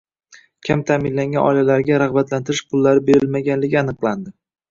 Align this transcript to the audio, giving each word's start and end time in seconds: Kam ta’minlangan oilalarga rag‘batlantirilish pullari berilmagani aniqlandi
Kam 0.67 0.79
ta’minlangan 0.91 1.43
oilalarga 1.49 1.99
rag‘batlantirilish 2.03 2.63
pullari 2.73 3.05
berilmagani 3.11 3.73
aniqlandi 3.85 4.35